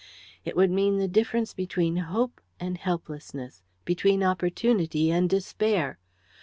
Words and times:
It 0.43 0.55
would 0.55 0.71
mean 0.71 0.97
the 0.97 1.07
difference 1.07 1.53
between 1.53 1.97
hope 1.97 2.41
and 2.59 2.75
helplessness, 2.75 3.61
between 3.85 4.23
opportunity 4.23 5.11
and 5.11 5.29
despair. 5.29 5.99